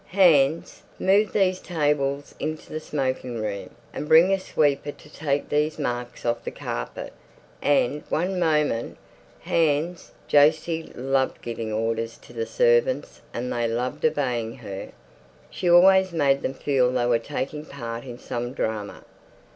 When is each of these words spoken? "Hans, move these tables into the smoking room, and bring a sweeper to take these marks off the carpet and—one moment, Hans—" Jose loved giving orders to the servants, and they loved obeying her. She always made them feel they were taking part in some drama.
"Hans, 0.07 0.81
move 0.97 1.31
these 1.31 1.59
tables 1.59 2.33
into 2.39 2.73
the 2.73 2.79
smoking 2.79 3.39
room, 3.39 3.69
and 3.93 4.07
bring 4.07 4.33
a 4.33 4.39
sweeper 4.39 4.91
to 4.91 5.09
take 5.13 5.47
these 5.47 5.77
marks 5.77 6.25
off 6.25 6.43
the 6.43 6.49
carpet 6.49 7.13
and—one 7.61 8.39
moment, 8.39 8.97
Hans—" 9.41 10.09
Jose 10.31 10.91
loved 10.95 11.43
giving 11.43 11.71
orders 11.71 12.17
to 12.17 12.33
the 12.33 12.47
servants, 12.47 13.21
and 13.31 13.53
they 13.53 13.67
loved 13.67 14.03
obeying 14.03 14.55
her. 14.57 14.91
She 15.51 15.69
always 15.69 16.11
made 16.11 16.41
them 16.41 16.55
feel 16.55 16.91
they 16.91 17.05
were 17.05 17.19
taking 17.19 17.63
part 17.63 18.03
in 18.03 18.17
some 18.17 18.53
drama. 18.53 19.03